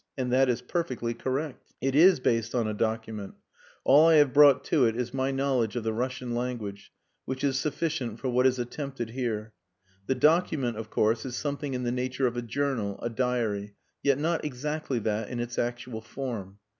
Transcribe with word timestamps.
And 0.17 0.33
that 0.33 0.49
is 0.49 0.63
perfectly 0.63 1.13
correct. 1.13 1.73
It 1.79 1.93
is 1.93 2.19
based 2.19 2.55
on 2.55 2.67
a 2.67 2.73
document; 2.73 3.35
all 3.83 4.07
I 4.09 4.15
have 4.15 4.33
brought 4.33 4.63
to 4.63 4.85
it 4.85 4.95
is 4.95 5.13
my 5.13 5.29
knowledge 5.29 5.75
of 5.75 5.83
the 5.83 5.93
Russian 5.93 6.33
language, 6.33 6.91
which 7.25 7.43
is 7.43 7.59
sufficient 7.59 8.19
for 8.19 8.27
what 8.27 8.47
is 8.47 8.57
attempted 8.57 9.11
here. 9.11 9.53
The 10.07 10.15
document, 10.15 10.75
of 10.77 10.89
course, 10.89 11.23
is 11.23 11.35
something 11.35 11.75
in 11.75 11.83
the 11.83 11.91
nature 11.91 12.25
of 12.25 12.35
a 12.35 12.41
journal, 12.41 12.99
a 13.03 13.11
diary, 13.11 13.75
yet 14.01 14.17
not 14.17 14.43
exactly 14.43 14.97
that 14.97 15.29
in 15.29 15.39
its 15.39 15.59
actual 15.59 16.01
form. 16.01 16.57